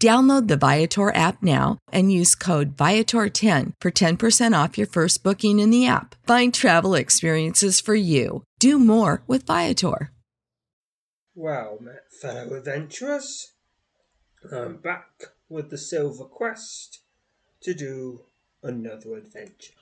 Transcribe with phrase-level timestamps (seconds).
[0.00, 5.58] Download the Viator app now and use code Viator10 for 10% off your first booking
[5.58, 6.14] in the app.
[6.24, 8.44] Find travel experiences for you.
[8.60, 10.12] Do more with Viator.
[11.34, 13.54] Well met, fellow adventurers.
[14.52, 17.00] I'm back with the Silver Quest
[17.62, 18.20] to do
[18.62, 19.74] another adventure.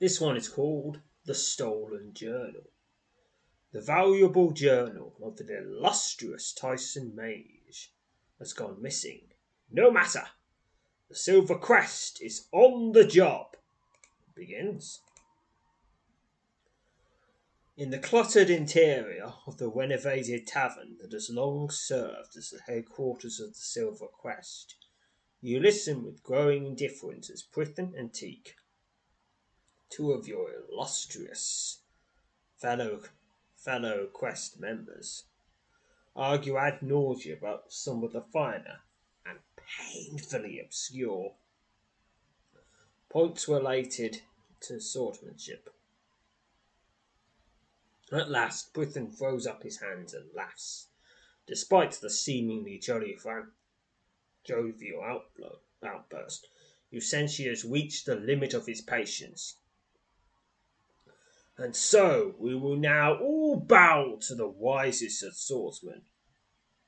[0.00, 2.70] This one is called The Stolen Journal.
[3.72, 7.61] The valuable journal of the illustrious Tyson Mage
[8.42, 9.20] has gone missing.
[9.70, 10.24] No matter.
[11.08, 13.54] The Silver Quest is on the job.
[13.54, 15.00] It begins.
[17.76, 23.40] In the cluttered interior of the renovated tavern that has long served as the headquarters
[23.40, 24.74] of the Silver Quest,
[25.40, 28.56] you listen with growing indifference as Prithin and Teak,
[29.88, 31.78] two of your illustrious
[32.58, 33.02] fellow
[33.56, 35.24] fellow quest members,
[36.14, 38.80] argue ad nauseam about some of the finer
[39.24, 41.34] and painfully obscure
[43.08, 44.22] points related
[44.60, 45.68] to swordsmanship.
[48.10, 50.88] At last, Prithin throws up his hands and laughs,
[51.46, 53.52] despite the seemingly jolly fran-
[54.44, 56.48] jovial outblow- outburst.
[56.90, 59.56] You sense reached the limit of his patience.
[61.62, 66.02] And so we will now all bow to the wisest of swordsmen,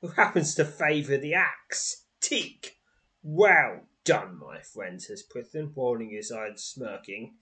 [0.01, 2.07] who happens to favour the axe.
[2.19, 2.77] Teak!
[3.23, 7.35] Well done, my friend, says Prithin, rolling his eyes smirking.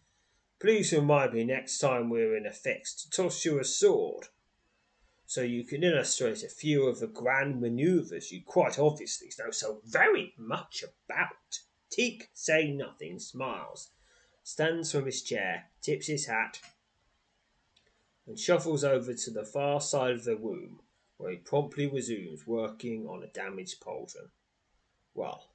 [0.60, 4.28] Please remind me next time we're in a fix to toss you a sword,
[5.26, 9.82] so you can illustrate a few of the grand manoeuvres you quite obviously know so
[9.86, 11.62] very much about.
[11.90, 13.90] Teak, saying nothing, smiles,
[14.44, 16.60] stands from his chair, tips his hat,
[18.26, 20.80] and shuffles over to the far side of the room,
[21.18, 24.30] where he promptly resumes working on a damaged pauldron.
[25.14, 25.50] Well,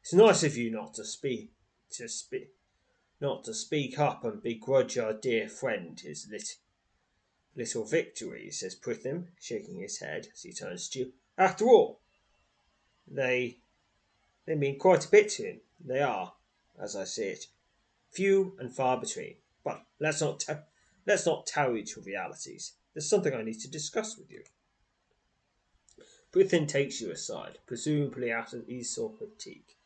[0.00, 1.52] it's nice of you not to speak
[1.92, 2.50] to speak
[3.20, 6.56] not to speak up and begrudge our dear friend his lit-
[7.56, 11.12] little victory, says Prithin, shaking his head as he turns to you.
[11.38, 12.00] After all,
[13.06, 13.58] they
[14.46, 15.60] they mean quite a bit to him.
[15.80, 16.34] They are,
[16.78, 17.46] as I see it,
[18.10, 19.36] few and far between.
[19.64, 20.52] But let's not t-
[21.06, 22.74] let's not tarry trivialities.
[22.92, 24.42] There's something I need to discuss with you.
[26.32, 29.78] Prithin takes you aside, presumably out of of Teak,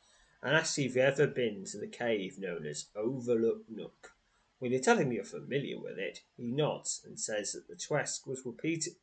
[0.42, 4.12] and asks if you've ever been to the cave known as Overlook Nook.
[4.58, 8.26] When you tell him you're familiar with it, he nods and says that the Twesk
[8.26, 8.94] was repeated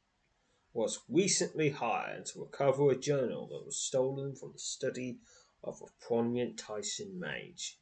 [0.75, 5.17] was recently hired to recover a journal that was stolen from the study
[5.63, 7.79] of a prominent Tyson mage.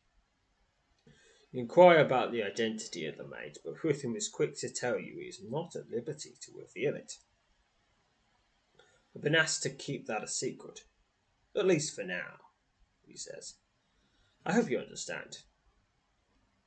[1.54, 5.28] Inquire about the identity of the mage, but Prithin is quick to tell you he
[5.28, 7.18] is not at liberty to reveal it.
[9.16, 10.84] I've been asked to keep that a secret,
[11.56, 12.40] at least for now
[13.14, 13.56] he says.
[14.46, 15.40] I hope you understand.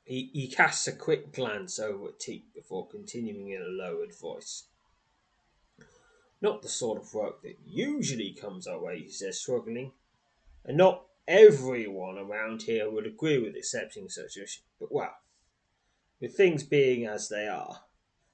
[0.05, 4.65] He, he casts a quick glance over at Teak before continuing in a lowered voice.
[6.41, 9.93] Not the sort of work that usually comes our way, he says, struggling.
[10.65, 14.47] And not everyone around here would agree with accepting such a.
[14.79, 15.17] But well,
[16.21, 17.83] with things being as they are,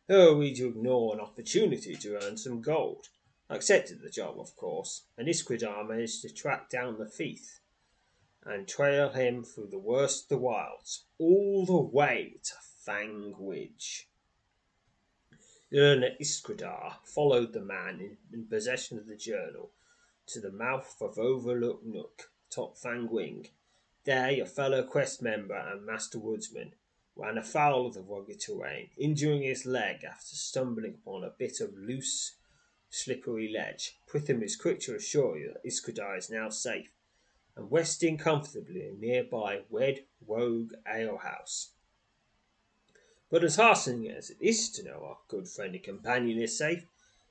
[0.09, 3.09] who are we to ignore an opportunity to earn some gold?
[3.49, 7.61] I accepted the job, of course, and Isquidar managed to track down the thief
[8.45, 12.55] and trail him through the worst of the wilds, all the way to
[12.85, 14.09] Fang Ridge.
[15.73, 19.71] Isquidar followed the man in, in, possession of the journal
[20.27, 23.49] to the mouth of Overlook Nook, top Fangwing.
[24.05, 26.75] There your fellow quest member and master woodsman
[27.17, 31.77] ran afoul of the rugged terrain, injuring his leg after stumbling upon a bit of
[31.77, 32.37] loose
[32.91, 33.97] slippery ledge.
[34.07, 36.91] Pritham is quick to assure you that Isquidar is now safe
[37.57, 41.71] and resting comfortably in nearby Red Rogue Alehouse.
[43.31, 46.85] But as heartening as it is to know our good friend and companion is safe,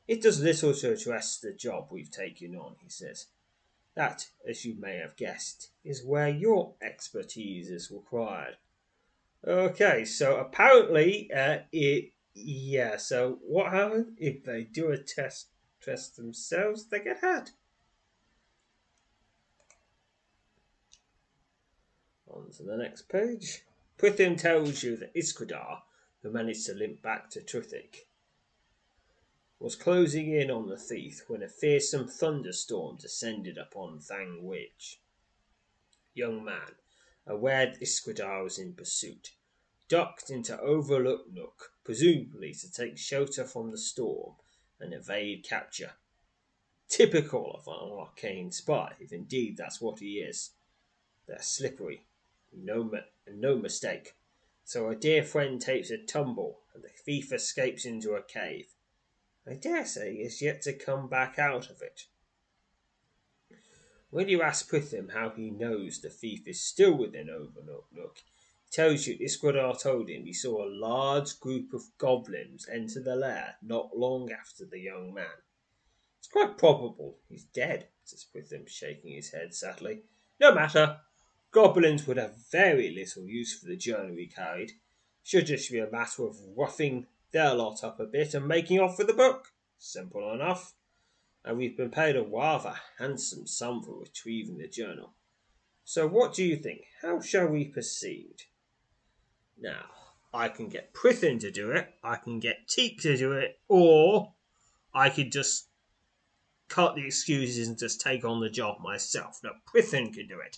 [0.08, 3.28] it does little to address the job we've taken on, he says.
[3.96, 8.58] That, as you may have guessed, is where your expertise is required.
[9.46, 12.98] Okay, so apparently, uh, it yeah.
[12.98, 15.48] So what happens if they do a test
[15.82, 16.86] test themselves?
[16.86, 17.52] They get had.
[22.30, 23.64] On to the next page.
[23.98, 25.82] Prithim tells you that Isquidar,
[26.22, 28.08] who managed to limp back to Truthic,
[29.62, 35.00] was closing in on the thief when a fearsome thunderstorm descended upon Fang Ridge.
[36.16, 36.74] Young man,
[37.28, 39.34] aware that Isquidar was in pursuit,
[39.88, 44.34] ducked into Overlook Nook, presumably to take shelter from the storm
[44.80, 45.92] and evade capture.
[46.90, 50.52] Typical of an arcane spy, if indeed that's what he is.
[51.28, 52.08] They're slippery,
[52.52, 52.92] no,
[53.32, 54.16] no mistake.
[54.66, 58.74] So our dear friend takes a tumble, and the thief escapes into a cave.
[59.48, 62.06] I dare say he is yet to come back out of it.
[64.12, 69.08] When you ask Prythim how he knows the thief is still within Overlook he tells
[69.08, 73.98] you Isquidar told him he saw a large group of goblins enter the lair not
[73.98, 75.42] long after the young man.
[76.20, 80.04] It's quite probable he's dead, says Prythim, shaking his head sadly.
[80.40, 81.00] No matter.
[81.52, 84.72] Goblins would have very little use for the journey we carried.
[85.24, 88.98] Should just be a matter of roughing their lot up a bit and making off
[88.98, 89.54] with the book.
[89.78, 90.74] Simple enough.
[91.44, 95.14] And we've been paid a rather handsome sum for retrieving the journal.
[95.84, 96.82] So what do you think?
[97.02, 98.44] How shall we proceed?
[99.60, 99.86] Now,
[100.34, 104.34] I can get Prythim to do it, I can get Teak to do it, or
[104.94, 105.68] I could just
[106.68, 109.42] cut the excuses and just take on the job myself.
[109.44, 110.58] Now, Prythim can do it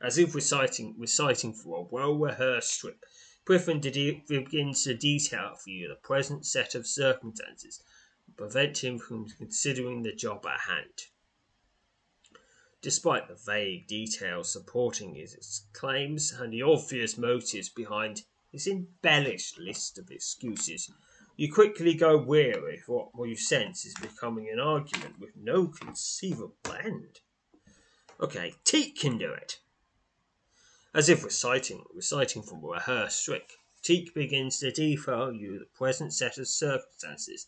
[0.00, 3.04] as if reciting reciting for a well rehearsed strip.
[3.48, 3.80] Prythim
[4.26, 7.82] begins to detail for you the present set of circumstances
[8.26, 11.06] and prevent him from considering the job at hand.
[12.82, 19.96] Despite the vague details supporting his claims and the obvious motives behind his embellished list
[19.96, 20.92] of excuses,
[21.34, 26.52] you quickly go weary of what you sense is becoming an argument with no conceivable
[26.84, 27.20] end.
[28.20, 29.58] Okay, Teak can do it.
[30.98, 33.52] As if reciting, reciting from a rehearsed trick,
[33.82, 37.46] Teak begins to you the present set of circumstances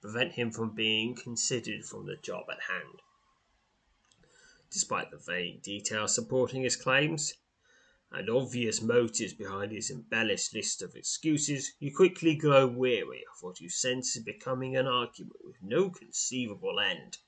[0.00, 3.02] prevent him from being considered from the job at hand.
[4.70, 7.34] Despite the vague details supporting his claims
[8.12, 13.60] and obvious motives behind his embellished list of excuses, you quickly grow weary of what
[13.60, 17.18] you sense is becoming an argument with no conceivable end.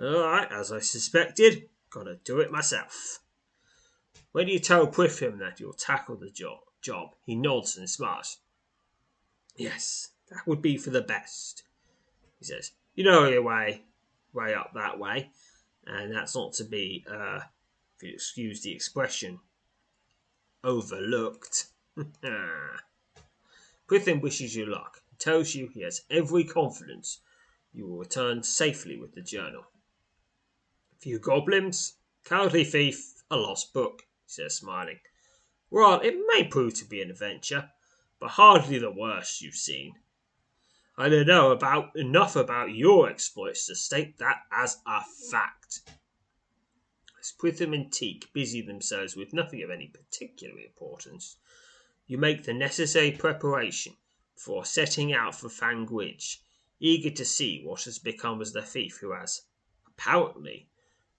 [0.00, 3.20] All right, as I suspected, Gotta do it myself.
[4.34, 6.28] When you tell Prythim that you'll tackle the
[6.82, 8.38] job, he nods and smiles.
[9.54, 11.62] Yes, that would be for the best,
[12.40, 12.72] he says.
[12.96, 13.82] You know your way,
[14.32, 15.30] way up that way,
[15.86, 17.42] and that's not to be, uh,
[17.96, 19.38] if you excuse the expression,
[20.64, 21.66] overlooked.
[23.86, 27.20] Prythim wishes you luck and tells you he has every confidence
[27.72, 29.66] you will return safely with the journal
[30.98, 35.00] few goblins, cowardly thief, a lost book, he says, smiling.
[35.70, 37.70] Well, it may prove to be an adventure,
[38.20, 39.94] but hardly the worst you've seen.
[40.96, 45.80] I don't know about enough about your exploits to state that as a fact.
[47.18, 51.36] As Prythim and Teak busy themselves with nothing of any particular importance,
[52.06, 53.96] you make the necessary preparation
[54.34, 56.42] before setting out for Fang Ridge,
[56.78, 59.42] eager to see what has become of the thief who has,
[59.86, 60.68] apparently,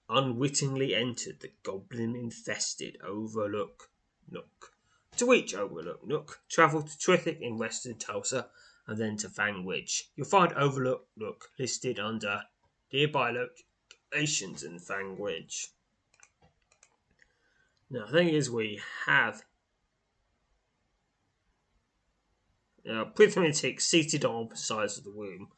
[0.09, 3.89] unwittingly entered the goblin infested Overlook
[4.29, 4.73] Nook.
[5.17, 8.49] To reach Overlook Nook, travel to Truthic in western Tulsa
[8.87, 10.03] and then to Fangwidge.
[10.15, 12.43] You'll find Overlook Nook listed under
[12.91, 15.67] nearby locations in Fangwidge.
[17.89, 19.43] Now, the thing is, we have
[22.89, 25.49] uh, Pitham seated on opposite sides of the room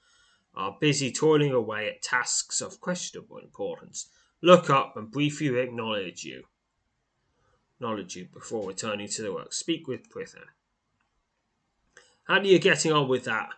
[0.54, 4.10] are busy toiling away at tasks of questionable importance.
[4.42, 6.44] Look up and briefly acknowledge you.
[7.76, 9.54] Acknowledge you before returning to the work.
[9.54, 10.46] Speak with Prithan.
[12.26, 13.50] How are you getting on with that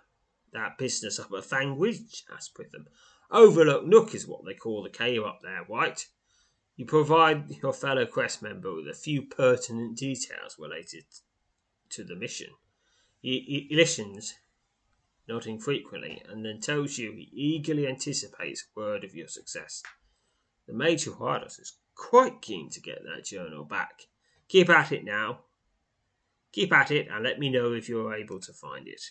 [0.51, 2.23] that business up at Fangwidge?
[2.33, 2.87] asked Pritham.
[3.31, 6.07] Overlook Nook is what they call the cave up there, White.
[6.75, 11.03] You provide your fellow quest member with a few pertinent details related
[11.89, 12.49] to the mission.
[13.21, 14.35] He, he listens,
[15.27, 19.83] nodding frequently, and then tells you he eagerly anticipates word of your success.
[20.69, 24.03] The Major Hardos is quite keen to get that journal back.
[24.47, 25.39] Keep at it now.
[26.51, 29.01] Keep at it and let me know if you're able to find it.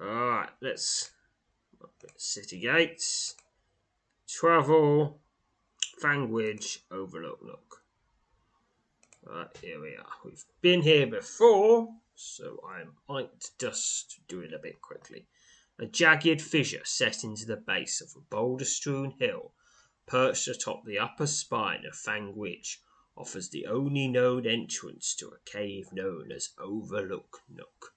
[0.00, 1.12] Alright, let's
[2.16, 3.36] city gates.
[4.26, 5.20] Travel
[6.02, 7.84] Fangwidge Overlook Nook.
[9.24, 10.06] Right, here we are.
[10.24, 15.28] We've been here before, so I might just do it a bit quickly.
[15.78, 19.54] A jagged fissure set into the base of a boulder strewn hill,
[20.06, 22.78] perched atop the upper spine of Fangwidge,
[23.16, 27.94] offers the only known entrance to a cave known as Overlook Nook.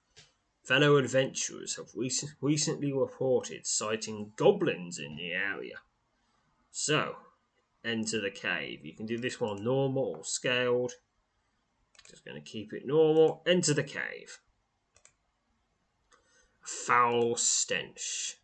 [0.62, 5.78] Fellow adventurers have recent, recently reported sighting goblins in the area.
[6.72, 7.16] So,
[7.84, 8.84] enter the cave.
[8.84, 10.94] You can do this one normal or scaled.
[12.10, 13.42] Just going to keep it normal.
[13.46, 14.40] Enter the cave.
[16.66, 18.38] Foul stench.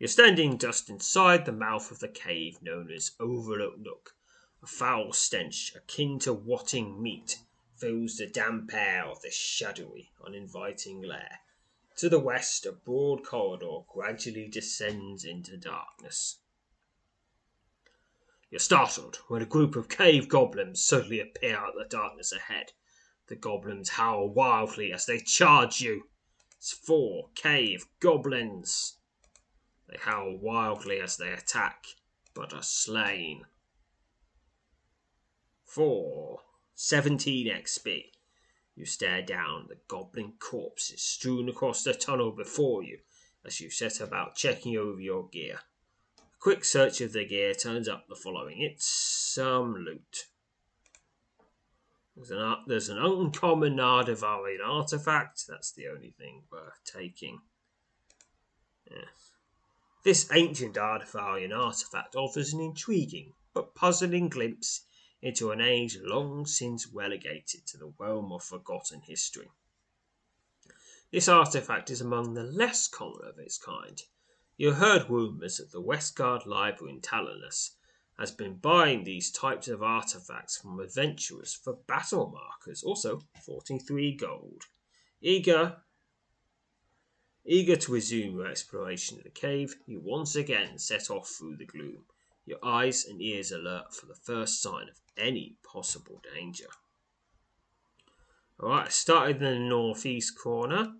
[0.00, 4.16] You're standing just inside the mouth of the cave known as Overlook Nook.
[4.60, 7.38] A foul stench akin to rotting meat
[7.76, 11.38] fills the damp air of this shadowy, uninviting lair.
[11.98, 16.38] To the west, a broad corridor gradually descends into darkness.
[18.50, 22.72] You're startled when a group of cave goblins suddenly appear out of the darkness ahead.
[23.28, 26.08] The goblins howl wildly as they charge you.
[26.72, 28.98] Four cave goblins.
[29.88, 31.86] They howl wildly as they attack,
[32.32, 33.44] but are slain.
[35.64, 36.40] Four.
[36.74, 38.12] 17 XP.
[38.74, 43.00] You stare down the goblin corpses strewn across the tunnel before you
[43.44, 45.60] as you set about checking over your gear
[46.18, 50.26] A quick search of the gear turns up the following it's some loot.
[52.16, 55.46] There's an, there's an uncommon Nardavarian artifact.
[55.48, 57.40] That's the only thing worth taking.
[58.90, 59.32] Yes.
[60.04, 64.82] This ancient Nardavarian artifact offers an intriguing but puzzling glimpse
[65.22, 69.50] into an age long since relegated to the realm of forgotten history.
[71.10, 74.02] This artifact is among the less common of its kind,
[74.56, 77.76] you heard rumours that the Westgard Library in Talonus
[78.18, 84.62] has been buying these types of artifacts from adventurers for battle markers, also 43 gold.
[85.20, 85.76] Eager
[87.46, 91.66] Eager to resume your exploration of the cave, you once again set off through the
[91.66, 92.04] gloom,
[92.46, 96.68] your eyes and ears alert for the first sign of any possible danger.
[98.58, 100.94] Alright, I started in the northeast corner,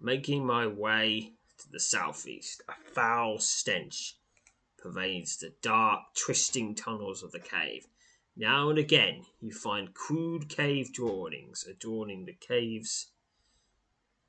[0.00, 4.16] making my way to the southeast, a foul stench
[4.80, 7.86] pervades the dark, twisting tunnels of the cave.
[8.36, 13.08] Now and again, you find crude cave drawings adorning the cave's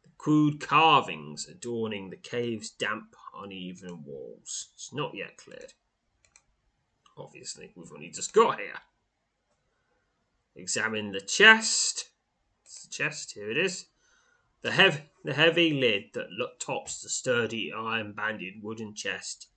[0.04, 4.70] the crude carvings adorning the cave's damp, uneven walls.
[4.74, 5.74] It's not yet cleared.
[7.18, 8.80] Obviously, we've only just got here.
[10.56, 12.10] Examine the chest.
[12.66, 13.86] It's the chest, here it is.
[14.62, 16.28] The, hev- the heavy lid that
[16.60, 19.48] tops the sturdy iron banded wooden chest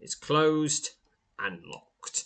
[0.00, 0.90] is closed
[1.38, 2.24] and locked.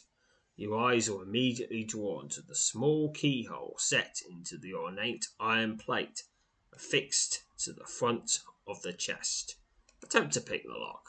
[0.56, 6.22] Your eyes are immediately drawn to the small keyhole set into the ornate iron plate
[6.72, 9.56] affixed to the front of the chest.
[10.02, 11.08] Attempt to pick the lock.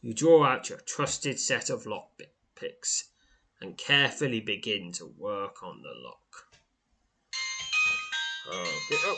[0.00, 2.10] You draw out your trusted set of lock
[2.54, 3.10] picks
[3.60, 6.46] and carefully begin to work on the lock.
[8.48, 8.96] Okay.
[9.04, 9.16] Oh.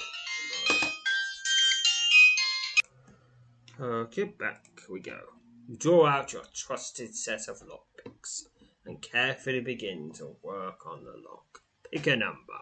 [3.80, 5.37] Uh, okay, back we go.
[5.68, 8.44] You draw out your trusted set of lockpicks
[8.86, 11.60] and carefully begin to work on the lock.
[11.92, 12.60] Pick a number.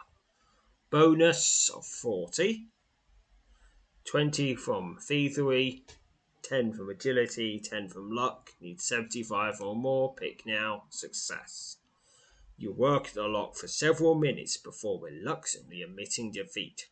[0.91, 2.67] Bonus of 40.
[4.11, 5.85] 20 from thievery,
[6.43, 8.51] 10 from agility, 10 from luck.
[8.61, 10.13] Need 75 or more.
[10.17, 10.87] Pick now.
[10.91, 11.77] Success.
[12.57, 16.89] You work the lock for several minutes before reluctantly admitting defeat.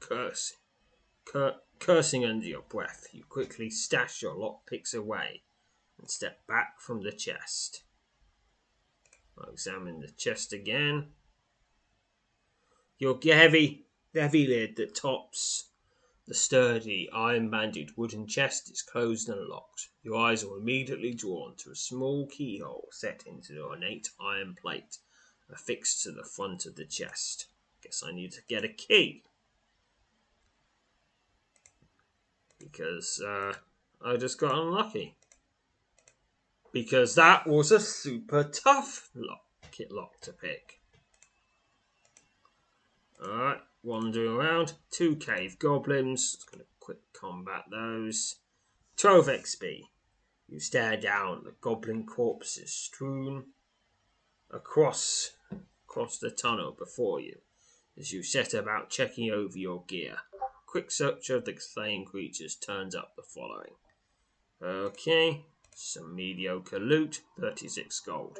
[0.00, 0.56] Cursing,
[1.24, 5.42] cur- cursing under your breath, you quickly stash your lockpicks away
[5.98, 7.82] and step back from the chest.
[9.38, 11.08] I'll examine the chest again.
[12.98, 15.70] Your heavy, heavy lid that tops
[16.24, 19.88] the sturdy, iron banded wooden chest is closed and locked.
[20.04, 24.98] Your eyes are immediately drawn to a small keyhole set into the ornate iron plate
[25.50, 27.48] affixed to the front of the chest.
[27.82, 29.24] Guess I need to get a key.
[32.62, 33.54] Because uh,
[34.04, 35.14] I just got unlucky.
[36.72, 40.80] Because that was a super tough lock, kit lock to pick.
[43.22, 44.74] Alright, wandering around.
[44.90, 46.32] Two cave goblins.
[46.32, 48.36] Just gonna quick combat those.
[48.96, 49.80] 12 XP.
[50.48, 53.44] You stare down the goblin corpses strewn
[54.50, 55.32] across
[55.86, 57.38] across the tunnel before you
[57.98, 60.16] as you set about checking over your gear.
[60.72, 63.74] Quick search of the slain creatures turns up the following.
[64.62, 68.38] Okay, some mediocre loot, 36 gold.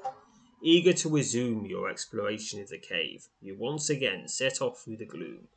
[0.62, 5.04] Eager to resume your exploration of the cave, you once again set off through the
[5.04, 5.48] gloom,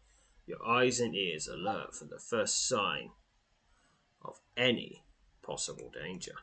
[0.46, 3.12] your eyes and ears alert for the first sign
[4.22, 5.05] of any
[5.41, 6.36] possible danger.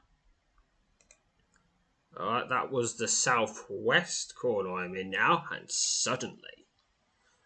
[2.19, 6.62] Alright, that was the southwest corner I'm in now, and suddenly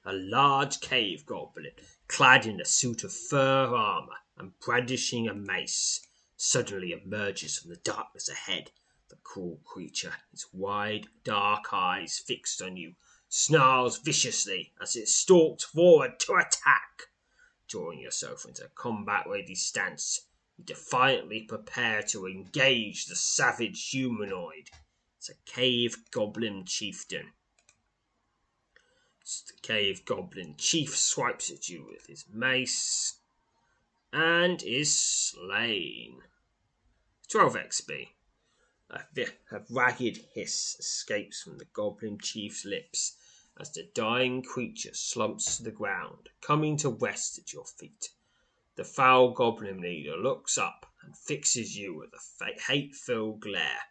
[0.06, 1.72] a large cave goblin,
[2.08, 7.76] clad in a suit of fur armor and brandishing a mace, suddenly emerges from the
[7.76, 8.70] darkness ahead
[9.08, 12.94] the cruel creature, its wide, dark eyes fixed on you,
[13.28, 17.02] snarls viciously as it stalks forward to attack.
[17.68, 24.70] Drawing yourself into a combat ready stance, you defiantly prepare to engage the savage humanoid.
[25.18, 27.32] It's a cave goblin chieftain.
[29.48, 33.18] The cave goblin chief swipes at you with his mace
[34.12, 36.22] and is slain.
[37.28, 38.08] 12 XP.
[38.88, 39.00] A,
[39.50, 43.16] a ragged hiss escapes from the goblin chief's lips
[43.58, 48.10] as the dying creature slumps to the ground, coming to rest at your feet.
[48.76, 53.88] The foul goblin leader looks up and fixes you with a hate filled glare.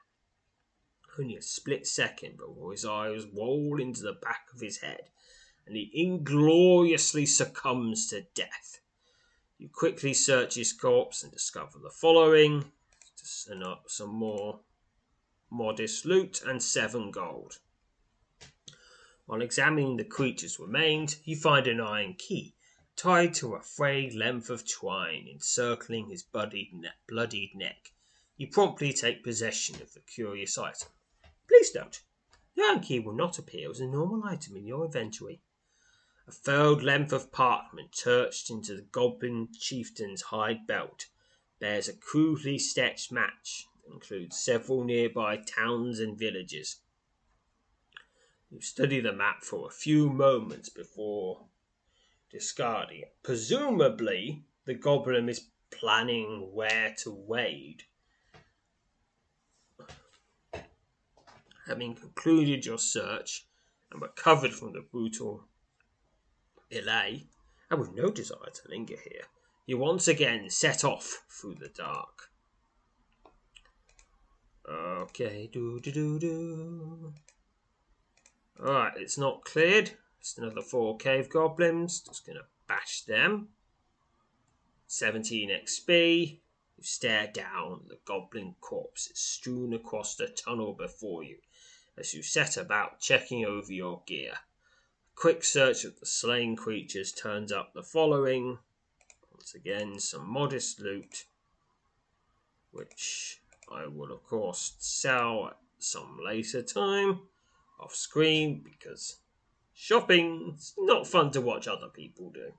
[1.19, 5.09] Only a split second before his eyes roll into the back of his head
[5.65, 8.79] and he ingloriously succumbs to death.
[9.57, 12.71] You quickly search his corpse and discover the following.
[13.15, 14.59] Some more
[15.49, 17.59] modest loot, and seven gold.
[19.29, 22.55] On examining the creature's remains, you find an iron key
[22.95, 27.93] tied to a frayed length of twine encircling his bloodied neck.
[28.37, 30.89] You promptly take possession of the curious item.
[31.47, 32.01] Please note,
[32.55, 35.41] the iron key will not appear as a normal item in your inventory.
[36.27, 41.05] A furled length of parchment churched into the goblin chieftain's hide belt
[41.59, 46.77] bears a crudely sketched match that includes several nearby towns and villages.
[48.49, 51.45] You study the map for a few moments before
[52.31, 53.15] discarding it.
[53.21, 57.83] Presumably, the goblin is planning where to wade.
[61.67, 63.47] Having concluded your search
[63.91, 65.47] and recovered from the brutal
[66.69, 67.27] delay,
[67.69, 69.25] and with no desire to linger here,
[69.65, 72.29] you once again set off through the dark.
[74.67, 77.13] Okay, do do do do.
[78.59, 79.91] Alright, it's not cleared.
[80.19, 82.01] It's another four cave goblins.
[82.01, 83.49] Just gonna bash them.
[84.87, 86.39] 17 XP.
[86.77, 91.37] You stare down the goblin corpses strewn across the tunnel before you
[91.97, 94.33] as you set about checking over your gear.
[95.15, 98.59] Quick search of the slain creatures turns up the following.
[99.31, 101.25] Once again, some modest loot,
[102.71, 107.21] which I will, of course, sell at some later time
[107.79, 109.19] off screen because
[109.73, 112.51] shopping's not fun to watch other people do.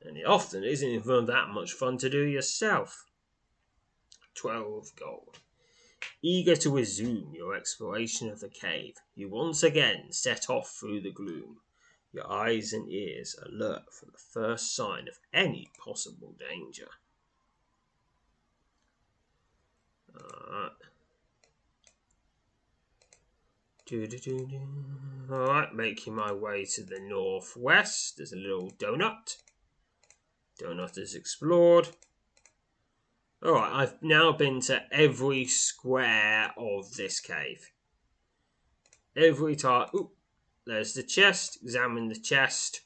[0.00, 3.04] And it often isn't even that much fun to do yourself.
[4.34, 5.40] 12 gold.
[6.24, 11.10] Eager to resume your exploration of the cave, you once again set off through the
[11.10, 11.56] gloom,
[12.12, 16.88] your eyes and ears alert for the first sign of any possible danger.
[20.16, 20.70] Alright.
[25.28, 28.16] Alright, making my way to the northwest.
[28.16, 29.38] There's a little donut.
[30.60, 31.88] Donut is explored.
[33.44, 37.70] Alright, I've now been to every square of this cave.
[39.16, 39.88] Every time.
[39.94, 40.12] Ooh,
[40.64, 41.58] there's the chest.
[41.62, 42.82] Examine the chest.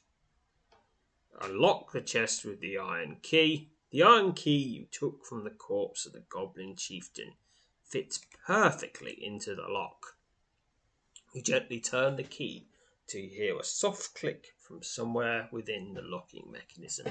[1.41, 3.69] Unlock the chest with the iron key.
[3.91, 7.33] The iron key you took from the corpse of the goblin chieftain
[7.83, 10.17] fits perfectly into the lock.
[11.33, 12.67] You gently turn the key
[13.13, 17.07] you hear a soft click from somewhere within the locking mechanism.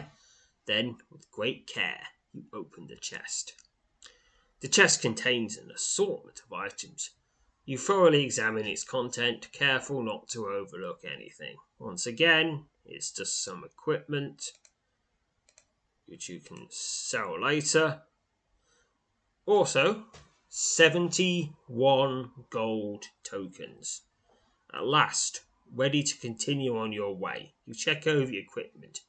[0.67, 3.55] Then, with great care, you open the chest.
[4.61, 7.11] The chest contains an assortment of items.
[7.65, 11.57] You thoroughly examine its content, careful not to overlook anything.
[11.79, 14.53] Once again, it's just some equipment
[16.07, 18.03] which you can sell later.
[19.45, 20.05] Also,
[20.49, 24.03] 71 gold tokens.
[24.73, 25.41] At last,
[25.73, 29.01] ready to continue on your way, you check over the equipment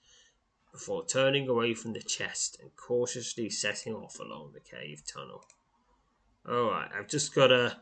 [0.77, 5.43] before turning away from the chest and cautiously setting off along the cave tunnel.
[6.47, 7.77] Alright, I've just gotta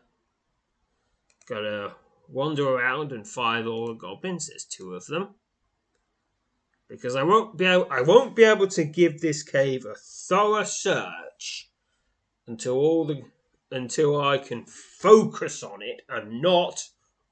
[1.45, 1.91] gotta
[2.29, 4.47] wander around and find all the goblins.
[4.47, 5.36] There's two of them.
[6.88, 10.63] Because I won't be able I won't be able to give this cave a thorough
[10.63, 11.69] search
[12.47, 13.23] until all the
[13.71, 16.88] until I can focus on it and not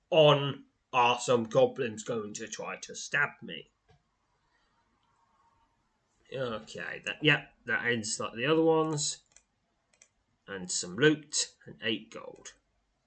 [0.09, 3.69] on are some goblins going to try to stab me?
[6.35, 9.19] Okay, that yeah, that ends like the other ones.
[10.47, 12.53] And some loot and eight gold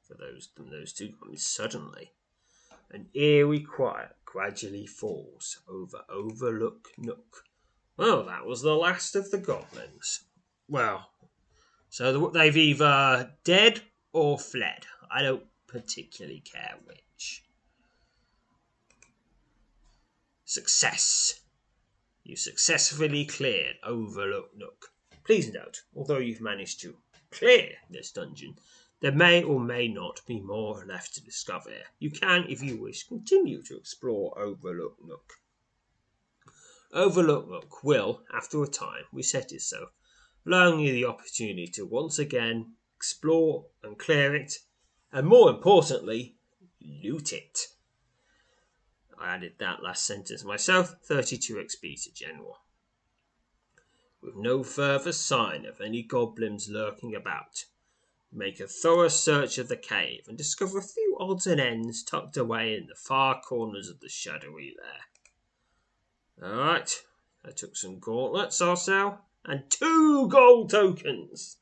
[0.07, 1.45] for those those two goblins.
[1.45, 2.13] Suddenly,
[2.91, 7.45] an eerie quiet gradually falls over Overlook Nook.
[7.97, 10.25] Well, that was the last of the goblins.
[10.69, 11.11] Well,
[11.89, 14.87] so they've either dead or fled.
[15.11, 17.45] I don't particularly care which.
[20.45, 21.41] Success.
[22.29, 24.93] You successfully cleared Overlook Nook.
[25.23, 26.97] Please note, although you've managed to
[27.31, 28.59] clear this dungeon,
[28.99, 31.85] there may or may not be more left to discover.
[32.01, 35.35] You can, if you wish, continue to explore Overlook Nook.
[36.93, 39.91] Overlook Nook will, after a time, reset itself,
[40.45, 44.59] allowing you the opportunity to once again explore and clear it,
[45.13, 46.35] and more importantly,
[46.83, 47.69] loot it.
[49.29, 52.61] Added that last sentence myself 32 XP to General.
[54.23, 57.65] With no further sign of any goblins lurking about,
[58.31, 62.37] make a thorough search of the cave and discover a few odds and ends tucked
[62.37, 66.49] away in the far corners of the shadowy lair.
[66.49, 67.03] Alright,
[67.45, 71.57] I took some gauntlets I'll and two gold tokens.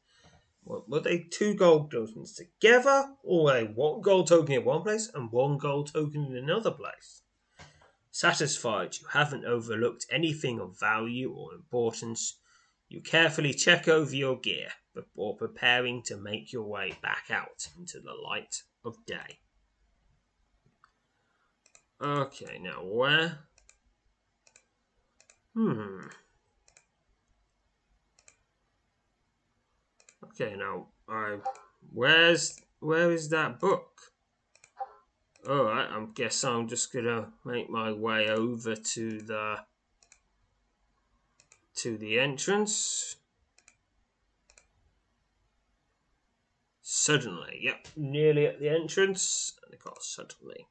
[0.64, 5.10] What, Were they two gold tokens together, or they one gold token in one place
[5.14, 7.22] and one gold token in another place?
[8.14, 12.38] Satisfied you haven't overlooked anything of value or importance,
[12.88, 17.98] you carefully check over your gear before preparing to make your way back out into
[17.98, 19.40] the light of day.
[22.00, 23.40] Okay, now where?
[25.54, 26.06] Hmm.
[30.22, 31.38] Okay, now I
[31.92, 34.13] where's where is that book?
[35.46, 39.56] Alright, I guess I'm just gonna make my way over to the
[41.76, 43.16] to the entrance.
[46.80, 49.52] Suddenly, yep, nearly at the entrance.
[49.70, 50.68] And got suddenly.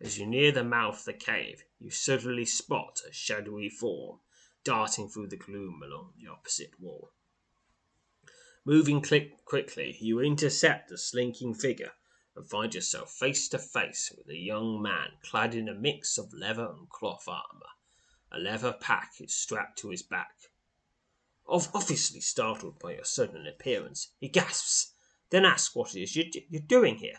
[0.00, 4.20] As you near the mouth of the cave, you suddenly spot a shadowy form
[4.62, 7.10] darting through the gloom along the opposite wall.
[8.64, 9.02] Moving
[9.44, 11.94] quickly, you intercept the slinking figure
[12.38, 16.32] and find yourself face to face with a young man clad in a mix of
[16.32, 17.66] leather and cloth armor.
[18.30, 20.36] A leather pack is strapped to his back.
[21.48, 24.92] Obviously startled by your sudden appearance, he gasps,
[25.30, 27.18] then asks what it is you're doing here.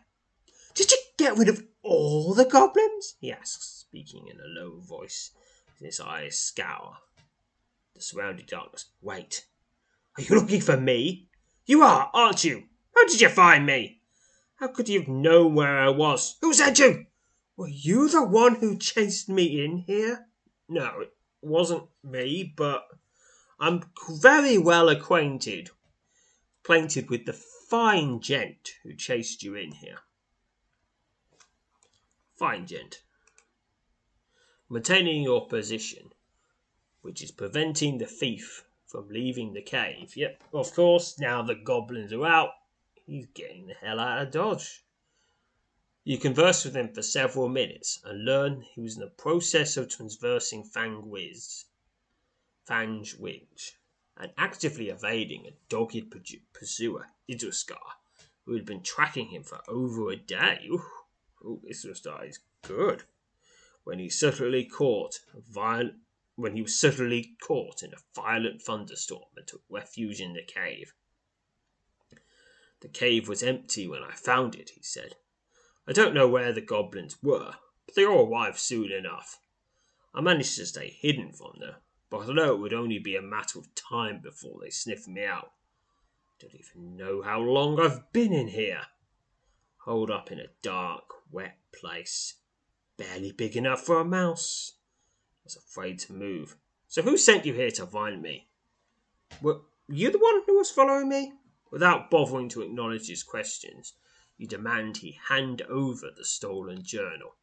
[0.74, 3.16] Did you get rid of all the goblins?
[3.20, 5.32] he asks, speaking in a low voice,
[5.82, 6.98] his eyes scour
[7.94, 8.86] the surrounding darkness.
[9.02, 9.48] Wait,
[10.18, 11.28] are you looking for me?
[11.66, 12.64] You are, aren't you?
[12.96, 13.99] How did you find me?
[14.60, 16.38] How could you have known where I was?
[16.42, 17.06] Who sent you?
[17.56, 20.28] Were you the one who chased me in here?
[20.68, 22.88] No, it wasn't me, but
[23.60, 25.70] I'm very well acquainted
[26.62, 30.00] acquainted with the fine gent who chased you in here.
[32.36, 33.02] Fine gent.
[34.70, 36.12] Maintaining your position,
[37.02, 40.16] which is preventing the thief from leaving the cave.
[40.16, 42.52] Yep, of course, now the goblins are out,
[43.10, 44.84] He's getting the hell out of Dodge.
[46.04, 49.90] You converse with him for several minutes and learn he was in the process of
[49.90, 51.66] traversing Fangwiz,
[52.68, 53.72] Fangwidge,
[54.16, 56.14] and actively evading a dogged
[56.54, 57.96] pursuer, Idriscar,
[58.46, 60.70] who had been tracking him for over a day.
[60.70, 63.06] Ooh, Idriscar is good.
[63.86, 65.96] When he suddenly caught violent
[66.36, 70.94] when he was suddenly caught in a violent thunderstorm and took refuge in the cave.
[72.82, 75.16] The cave was empty when I found it, he said.
[75.88, 79.40] I don't know where the goblins were, but they all arrived soon enough.
[80.14, 81.76] I managed to stay hidden from them,
[82.10, 85.26] but I know it would only be a matter of time before they sniffed me
[85.26, 85.52] out.
[86.40, 88.84] Don't even know how long I've been in here.
[89.80, 92.36] Holed up in a dark, wet place,
[92.98, 94.74] barely big enough for a mouse.
[95.42, 96.56] I was afraid to move.
[96.88, 98.48] So who sent you here to find me?
[99.42, 101.34] Were you the one who was following me?
[101.72, 103.94] Without bothering to acknowledge his questions,
[104.38, 107.36] you demand he hand over the stolen journal.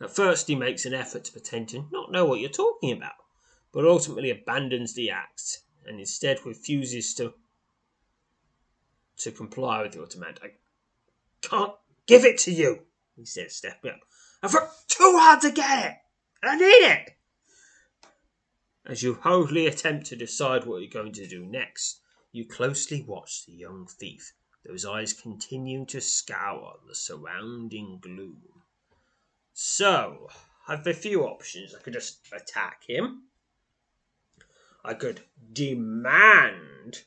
[0.00, 3.14] At first, he makes an effort to pretend to not know what you're talking about,
[3.72, 7.34] but ultimately abandons the act and instead refuses to
[9.16, 10.40] to comply with your demand.
[10.42, 10.52] I
[11.40, 11.74] can't
[12.06, 14.00] give it to you, he says, stepping up.
[14.42, 15.96] I've worked too hard to get it,
[16.42, 17.10] and I need it.
[18.84, 22.00] As you hurriedly attempt to decide what you're going to do next,
[22.34, 24.32] you closely watch the young thief,
[24.66, 28.64] those eyes continuing to scour the surrounding gloom.
[29.52, 30.28] So,
[30.66, 31.76] I've a few options.
[31.76, 33.28] I could just attack him.
[34.84, 35.20] I could
[35.52, 37.04] demand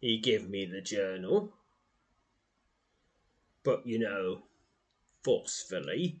[0.00, 1.52] he give me the journal.
[3.64, 4.44] But, you know,
[5.24, 6.20] forcefully.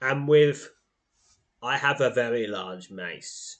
[0.00, 0.70] And with.
[1.62, 3.58] I have a very large mace.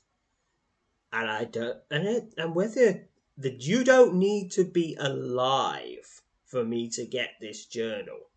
[1.12, 1.78] And I don't.
[1.90, 3.06] And, it, and whether
[3.38, 8.30] that you don't need to be alive for me to get this journal.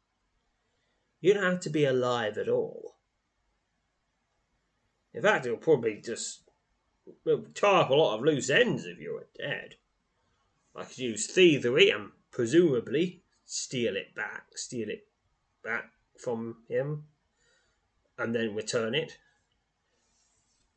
[1.22, 2.96] You don't have to be alive at all.
[5.14, 6.42] In fact, it'll probably just
[7.56, 9.76] tie up a lot of loose ends if you were dead.
[10.76, 15.08] I could use thievery and presumably steal it back, steal it
[15.64, 17.06] back from him,
[18.18, 19.18] and then return it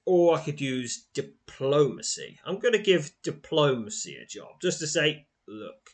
[0.05, 2.39] or I could use diplomacy.
[2.45, 5.91] I'm going to give diplomacy a job just to say, look,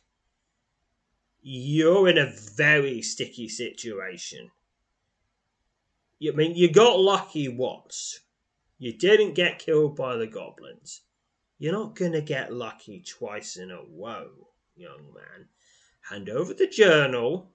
[1.42, 4.50] you're in a very sticky situation.
[6.26, 8.20] I mean, you got lucky once.
[8.78, 11.02] You didn't get killed by the goblins.
[11.58, 14.30] You're not going to get lucky twice in a row,
[14.76, 15.48] young man.
[16.08, 17.50] Hand over the journal,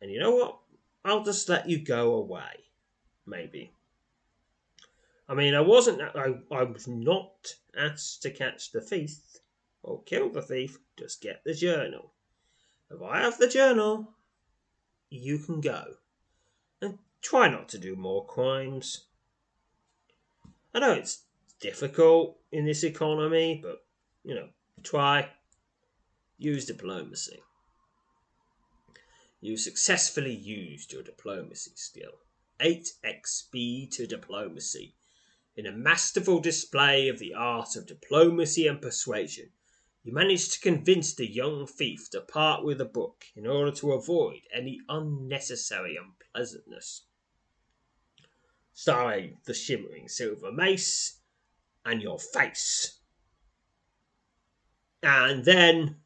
[0.00, 0.58] and you know what?
[1.04, 2.64] I'll just let you go away.
[3.26, 3.73] Maybe.
[5.26, 6.02] I mean, I wasn't.
[6.02, 9.18] I, I was not asked to catch the thief
[9.82, 10.78] or kill the thief.
[10.98, 12.12] Just get the journal.
[12.90, 14.12] If I have the journal,
[15.08, 15.94] you can go.
[16.82, 19.06] And try not to do more crimes.
[20.74, 21.22] I know it's
[21.60, 23.84] difficult in this economy, but,
[24.24, 24.48] you know,
[24.82, 25.28] try.
[26.36, 27.40] Use diplomacy.
[29.40, 32.12] You successfully used your diplomacy skill.
[32.60, 34.94] 8 XP to diplomacy
[35.56, 39.50] in a masterful display of the art of diplomacy and persuasion,
[40.02, 43.92] you managed to convince the young thief to part with the book in order to
[43.92, 47.02] avoid any unnecessary unpleasantness.
[48.72, 51.20] Starring the shimmering silver mace
[51.84, 52.98] and your face.
[55.02, 56.00] And then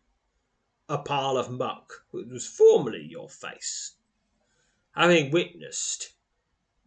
[0.88, 3.94] a pile of muck, which was formerly your face.
[4.92, 6.12] Having witnessed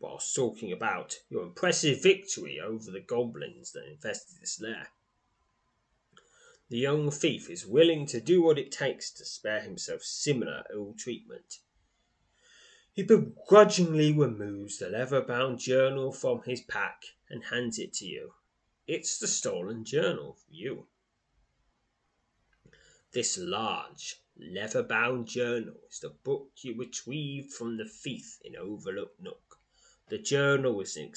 [0.02, 4.88] whilst talking about your impressive victory over the goblins that infested this lair.
[6.70, 10.96] The young thief is willing to do what it takes to spare himself similar ill
[10.98, 11.60] treatment.
[12.94, 18.34] He begrudgingly removes the leather bound journal from his pack and hands it to you.
[18.88, 20.88] It's the stolen journal for you.
[23.12, 29.14] This large, leather bound journal is the book you retrieved from the thief in Overlook
[29.20, 29.61] Nook.
[30.12, 31.14] The journal is an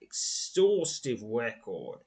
[0.00, 1.98] exhaustive record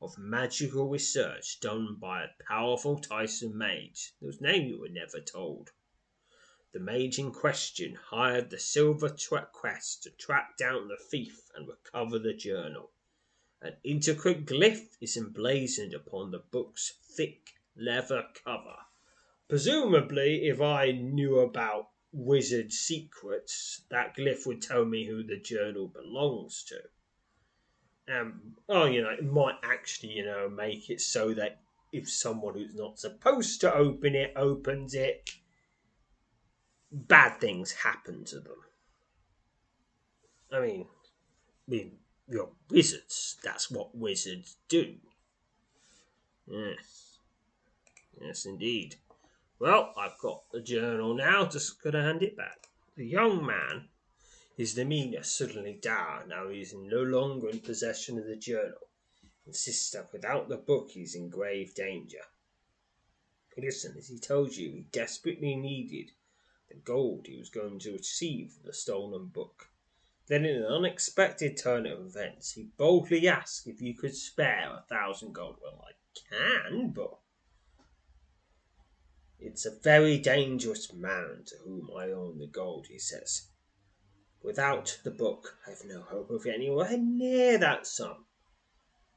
[0.00, 5.72] of magical research done by a powerful Tyson mage, whose name you were never told.
[6.72, 9.14] The mage in question hired the Silver
[9.52, 12.92] Quest to track down the thief and recover the journal.
[13.60, 18.78] An intricate glyph is emblazoned upon the book's thick leather cover.
[19.46, 25.88] Presumably, if I knew about wizard secrets, that glyph would tell me who the journal
[25.88, 26.80] belongs to.
[28.12, 31.60] Um, oh, you know, it might actually, you know, make it so that
[31.92, 35.30] if someone who's not supposed to open it opens it,
[36.90, 38.56] bad things happen to them.
[40.52, 40.86] I mean,
[41.68, 41.92] I mean,
[42.28, 43.36] you're wizards.
[43.44, 44.96] That's what wizards do.
[46.48, 47.18] Yes.
[48.20, 48.96] Yes, indeed.
[49.60, 52.66] Well, I've got the journal now, just gonna hand it back.
[52.96, 53.90] The young man
[54.56, 58.88] his demeanour suddenly dour now he is no longer in possession of the journal,
[59.46, 62.22] insists that without the book he is in grave danger.
[63.56, 66.12] Listen, as he told you, he desperately needed
[66.68, 69.70] the gold he was going to receive for the stolen book.
[70.26, 74.84] Then, in an unexpected turn of events, he boldly asked if you could spare a
[74.88, 75.56] thousand gold.
[75.62, 77.18] Well, I can, but
[79.40, 83.48] it's a very dangerous man to whom I own the gold, he says.
[84.42, 88.24] Without the book, I've no hope of anywhere near that sum.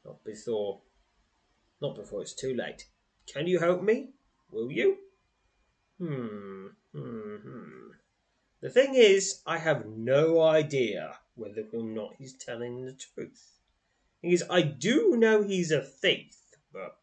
[0.06, 0.82] Not before,
[1.82, 2.86] not before it's too late.
[3.26, 4.10] Can you help me?
[4.52, 4.98] Will you?
[5.98, 7.92] Hmm, hmm.
[8.62, 13.60] The thing is, I have no idea whether or not he's telling the truth.
[14.22, 16.38] The thing is, I do know he's a thief,
[16.72, 16.98] but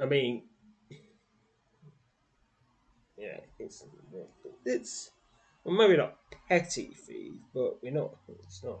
[0.00, 0.42] I mean,
[3.16, 3.84] yeah, it's
[4.64, 5.10] it's
[5.64, 6.16] well, maybe not
[6.48, 8.16] petty thief, but we're not.
[8.28, 8.80] It's not.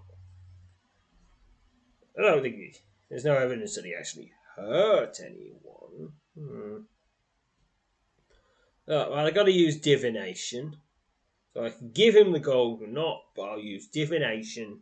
[2.18, 2.74] I don't think he,
[3.08, 6.12] there's no evidence that he actually hurt anyone.
[6.38, 6.76] Hmm.
[8.86, 10.76] Oh, well, I got to use divination.
[11.54, 14.80] So I can give him the gold or not, but I'll use divination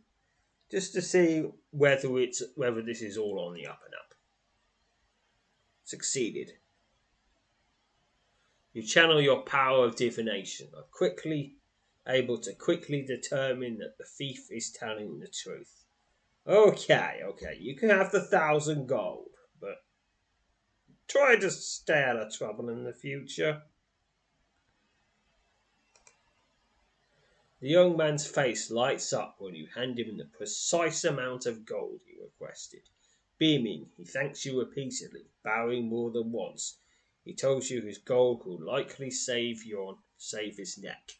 [0.71, 4.12] just to see whether it's whether this is all on the up and up.
[5.93, 6.53] Succeeded.
[8.73, 10.69] You channel your power of divination.
[10.75, 11.57] I'm quickly
[12.07, 15.85] able to quickly determine that the thief is telling the truth.
[16.47, 19.29] Okay, okay, you can have the thousand gold,
[19.61, 19.83] but
[21.07, 23.61] try to stay out of trouble in the future.
[27.61, 31.99] The young man's face lights up when you hand him the precise amount of gold
[32.07, 32.89] he requested.
[33.39, 36.77] Beaming, he thanks you repeatedly, bowing more than once.
[37.25, 41.17] He tells you his gold will likely save your save his neck.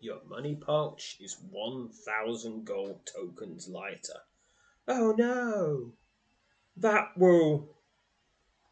[0.00, 4.22] Your money pouch is one thousand gold tokens lighter.
[4.86, 5.94] Oh no!
[6.76, 7.76] That will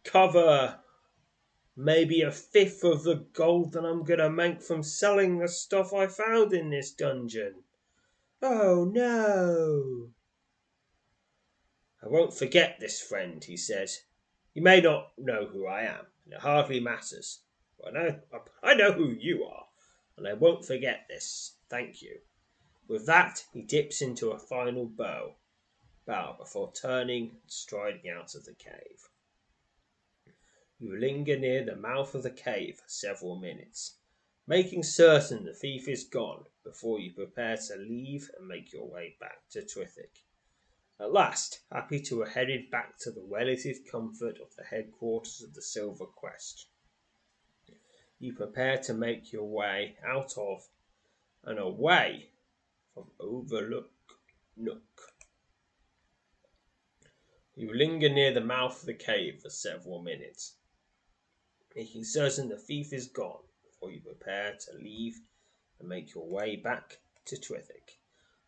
[0.05, 0.81] cover
[1.77, 6.07] maybe a fifth of the gold that I'm gonna make from selling the stuff I
[6.07, 7.65] found in this dungeon.
[8.43, 10.11] Oh no!
[12.03, 14.03] I won't forget this friend, he says.
[14.55, 17.41] You may not know who I am, and it hardly matters.
[17.79, 17.97] But
[18.63, 19.67] I know, who you are,
[20.17, 21.57] and I won't forget this.
[21.69, 22.21] Thank you.
[22.89, 25.37] With that, he dips into a final bow,
[26.39, 29.09] before turning and striding out of the cave.
[30.79, 33.99] You linger near the mouth of the cave for several minutes,
[34.47, 39.17] making certain the thief is gone before you prepare to leave and make your way
[39.21, 40.25] back to Twithick.
[41.01, 45.55] At last, happy to have headed back to the relative comfort of the headquarters of
[45.55, 46.67] the Silver Quest,
[48.19, 50.69] you prepare to make your way out of
[51.43, 52.33] and away
[52.93, 53.91] from Overlook
[54.59, 55.15] Nook.
[57.55, 60.57] You linger near the mouth of the cave for several minutes,
[61.75, 65.19] making certain the thief is gone before you prepare to leave
[65.79, 68.00] and make your way back to Twithick.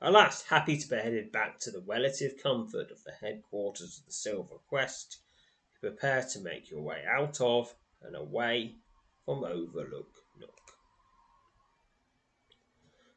[0.04, 4.06] At last, happy to be headed back to the relative comfort of the headquarters of
[4.06, 5.18] the Silver Quest,
[5.74, 8.74] you prepare to make your way out of and away
[9.24, 10.58] from Overlook Nook.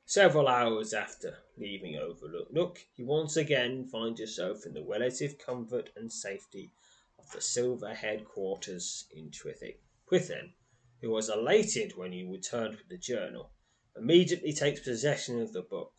[0.05, 5.89] Several hours after leaving Overlook Nook, you once again find yourself in the relative comfort
[5.95, 6.71] and safety
[7.17, 9.81] of the Silver headquarters in Twithick.
[10.05, 10.53] Pwithen,
[11.01, 13.49] who was elated when you returned with the journal,
[13.97, 15.93] immediately takes possession of the book,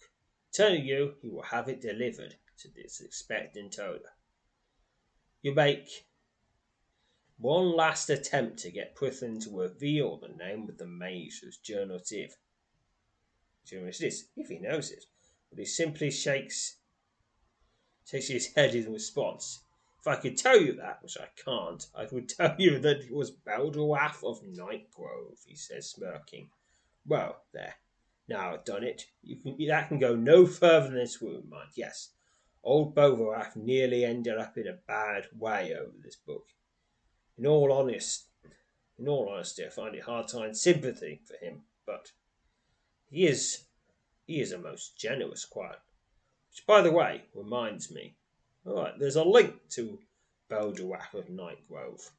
[0.57, 4.15] telling you he will have it delivered to this expectant owner.
[5.43, 6.07] You make
[7.39, 11.97] one last attempt to get Pwithen to reveal the name of the mage whose journal
[11.97, 12.37] it is.
[13.67, 15.05] Journal it is, if he knows it,
[15.51, 16.79] but he simply shakes
[18.07, 19.61] shakes his head in response.
[20.01, 23.13] If I could tell you that, which I can't, I would tell you that it
[23.13, 26.49] was Balderwaff of Nightgrove, he says, smirking.
[27.05, 27.75] Well, there.
[28.29, 29.07] Now I've done it.
[29.23, 31.71] You can, that can go no further than this wound, mind.
[31.77, 32.11] Yes,
[32.63, 36.49] old Balderwaff nearly ended up in a bad way over this book.
[37.39, 38.27] In all honest,
[38.99, 42.13] in all honesty, I find it hard to find sympathy for him, but
[43.09, 43.67] he is
[44.27, 45.79] he is a most generous quiet.
[46.51, 48.17] Which, by the way, reminds me
[48.67, 50.01] all right, there's a link to
[50.51, 52.11] Balderwaff of Nightgrove.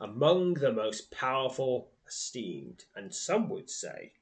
[0.00, 4.12] Among the most powerful, esteemed, and some would say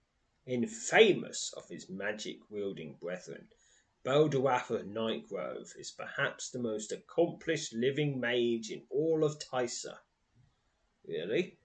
[0.46, 3.48] infamous of his magic wielding brethren,
[4.04, 9.98] Balderwaff of Nightgrove is perhaps the most accomplished living mage in all of Tysa.
[11.06, 11.58] Really?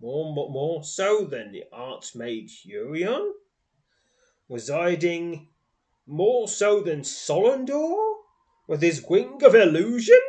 [0.00, 3.32] more, more, more so than the Archmage Urion,
[4.48, 5.48] residing
[6.06, 8.14] more so than Solendor
[8.66, 10.20] with his wing of illusion,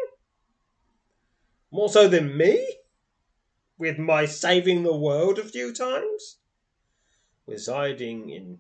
[1.72, 2.78] more so than me?
[3.78, 6.38] With my saving the world a few times,
[7.52, 8.58] residing in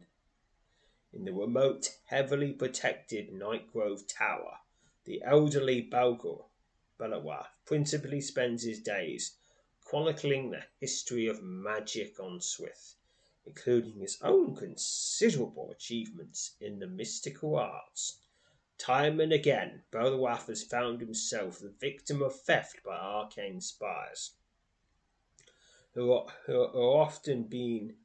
[1.13, 4.57] in the remote, heavily protected Nightgrove Tower,
[5.05, 6.43] the elderly Belgor
[6.97, 9.37] Belowath principally spends his days
[9.85, 12.95] chronicling the history of magic on Swith,
[13.45, 18.19] including his own considerable achievements in the mystical arts.
[18.77, 24.31] Time and again, Belowath has found himself the victim of theft by arcane spies,
[25.93, 27.95] who are, who are often been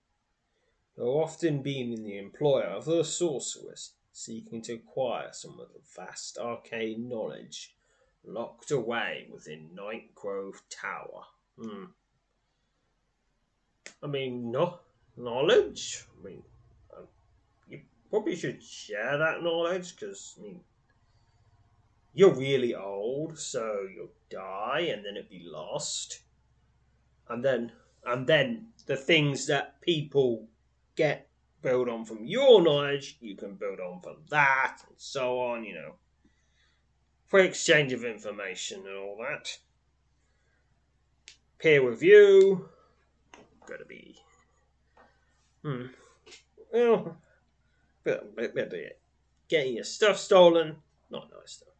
[0.96, 5.80] who often been in the employ of the sorceress, seeking to acquire some of the
[5.94, 7.76] vast arcane knowledge
[8.24, 11.24] locked away within Nightgrove Tower.
[11.60, 11.84] Hmm.
[14.02, 14.78] I mean, no
[15.16, 16.04] knowledge.
[16.18, 16.42] I mean,
[16.92, 17.02] uh,
[17.68, 17.80] you
[18.10, 20.60] probably should share that knowledge because I mean,
[22.14, 26.20] you're really old, so you'll die and then it'll be lost,
[27.28, 27.72] and then
[28.04, 30.48] and then the things that people
[30.96, 31.28] get
[31.62, 35.64] build on from your knowledge, you can build on from that, and so on.
[35.64, 35.94] You know,
[37.26, 39.58] for exchange of information and all that
[41.58, 42.68] peer review.
[43.66, 44.16] Gotta be.
[45.62, 45.86] Hmm.
[46.72, 47.16] Well,
[48.04, 49.00] bit.
[49.48, 50.76] Getting your stuff stolen,
[51.10, 51.75] not nice though.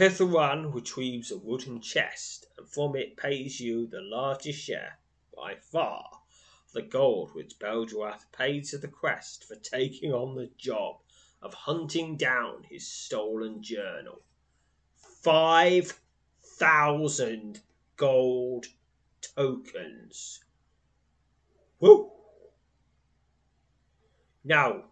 [0.00, 4.98] Pitharan retrieves a wooden chest, and from it pays you the largest share,
[5.36, 6.08] by far,
[6.64, 11.02] of the gold which Beldroth paid to the quest for taking on the job
[11.42, 14.22] of hunting down his stolen journal
[14.96, 16.00] five
[16.40, 17.60] thousand
[17.98, 18.68] gold
[19.20, 20.42] tokens.
[21.78, 22.10] Woo!
[24.42, 24.84] Now,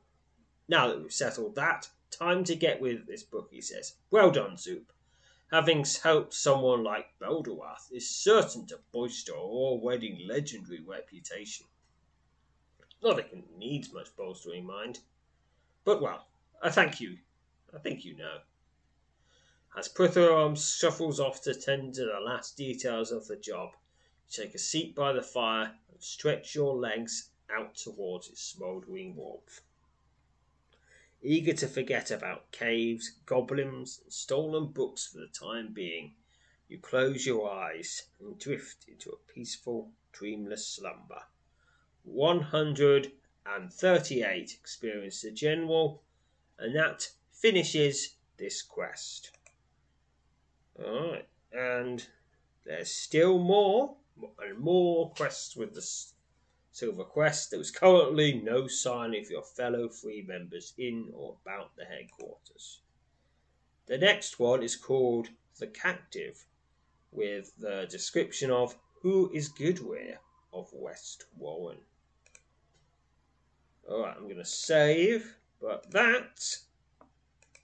[0.68, 3.94] now that we've settled that, time to get with this book, he says.
[4.10, 4.92] Well done, Zoop.
[5.50, 11.66] Having helped someone like Belderwath is certain to bolster our already legendary reputation.
[13.02, 15.00] Not that it needs much bolstering, mind.
[15.84, 16.28] But well,
[16.60, 17.18] I thank you.
[17.74, 18.42] I think you know.
[19.74, 23.70] As Pritharam shuffles off to tend to the last details of the job,
[24.26, 29.16] you take a seat by the fire and stretch your legs out towards its smouldering
[29.16, 29.62] warmth.
[31.22, 36.14] Eager to forget about caves, goblins, and stolen books for the time being,
[36.68, 41.24] you close your eyes and drift into a peaceful, dreamless slumber.
[42.04, 46.04] 138 experience the general,
[46.58, 49.32] and that finishes this quest.
[50.78, 52.06] Alright, and
[52.64, 53.96] there's still more
[54.38, 55.82] and more quests with the
[56.78, 57.50] Silver Quest.
[57.50, 62.82] There was currently no sign of your fellow free members in or about the headquarters.
[63.86, 66.46] The next one is called The Captive,
[67.10, 70.18] with the description of who is Goodwear
[70.52, 71.78] of West Warren.
[73.88, 76.58] Alright, I'm going to save, but that,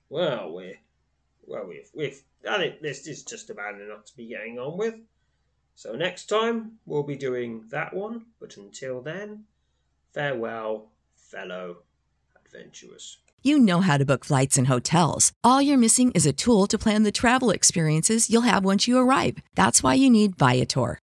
[0.08, 0.80] well, we're,
[1.46, 4.96] well, we've, we've I think this is just about enough to be getting on with.
[5.74, 9.44] So next time we'll be doing that one, but until then,
[10.12, 11.78] farewell, fellow
[12.44, 13.18] adventurers.
[13.42, 15.32] You know how to book flights and hotels.
[15.42, 18.98] All you're missing is a tool to plan the travel experiences you'll have once you
[18.98, 19.36] arrive.
[19.54, 20.98] That's why you need Viator.